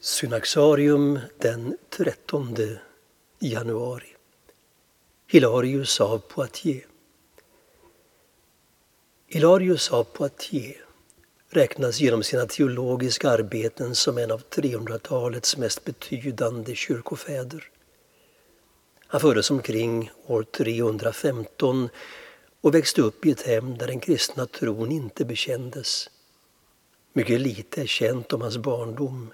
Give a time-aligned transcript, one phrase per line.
[0.00, 2.56] Synaxarium den 13
[3.38, 4.16] januari.
[5.26, 6.84] Hilarius av Poitiers.
[9.26, 10.76] Hilarius av Poitiers
[11.50, 17.70] räknas genom sina teologiska arbeten som en av 300-talets mest betydande kyrkofäder.
[19.06, 21.88] Han föddes omkring år 315
[22.60, 26.10] och växte upp i ett hem där den kristna tron inte bekändes.
[27.12, 29.32] Mycket lite är känt om hans barndom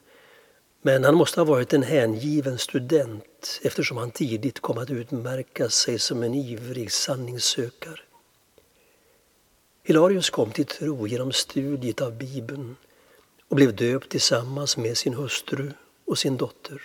[0.86, 5.98] men han måste ha varit en hängiven student eftersom han tidigt kom att utmärka sig
[5.98, 8.00] som en ivrig sanningssökare.
[9.82, 12.76] Hilarius kom till tro genom studiet av Bibeln
[13.48, 15.72] och blev döpt tillsammans med sin hustru
[16.04, 16.82] och sin dotter.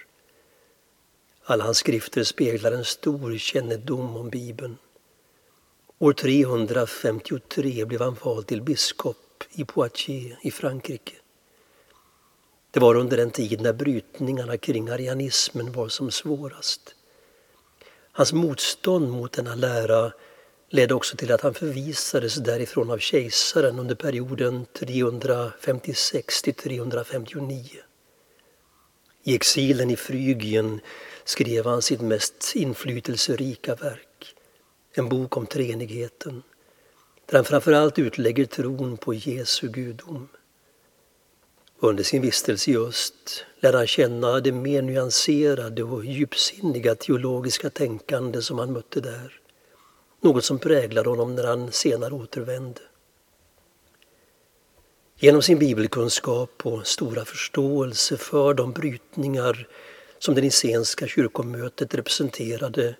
[1.43, 4.77] Alla hans skrifter speglar en stor kännedom om Bibeln.
[5.97, 11.15] År 353 blev han vald till biskop i Poitiers i Frankrike.
[12.71, 16.95] Det var under den tid när brytningarna kring arianismen var som svårast.
[18.11, 20.11] Hans motstånd mot denna lära
[20.69, 27.65] ledde också till att han förvisades därifrån av kejsaren under perioden 356 till 359.
[29.23, 30.81] I exilen i Frygien
[31.23, 34.35] skrev han sitt mest inflytelserika verk,
[34.93, 36.43] en bok om treenigheten,
[37.25, 40.27] där han framförallt utlägger tron på Jesu gudom.
[41.81, 48.41] Under sin vistelse i öst lärde han känna det mer nyanserade och djupsinniga teologiska tänkande
[48.41, 49.39] som han mötte där.
[50.21, 52.81] Något som präglade honom när han senare återvände.
[55.19, 59.67] Genom sin bibelkunskap och stora förståelse för de brytningar
[60.19, 62.95] som det nicenska kyrkomötet representerade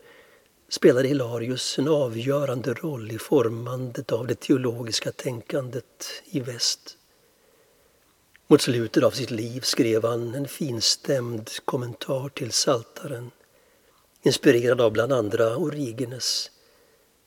[0.70, 6.99] spelade Hilarius en avgörande roll i formandet av det teologiska tänkandet i väst.
[8.52, 13.32] Mot slutet av sitt liv skrev han en finstämd kommentar till Saltaren
[14.22, 16.52] inspirerad av bland andra Origenes,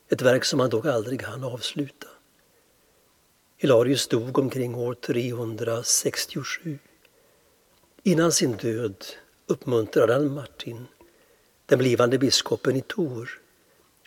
[0.09, 2.06] ett verk som han dock aldrig hann avsluta.
[3.56, 6.78] Hilarius dog omkring år 367.
[8.03, 9.05] Innan sin död
[9.47, 10.87] uppmuntrade han Martin,
[11.66, 13.41] den blivande biskopen i Tor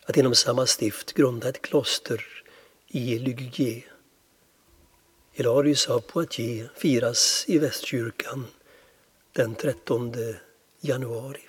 [0.06, 2.25] att inom samma stift grunda ett kloster
[2.88, 3.94] i Lyguier.
[5.38, 8.47] Hilarius av Poitiers firas i Västkyrkan
[9.34, 10.13] den 13
[10.79, 11.41] januari.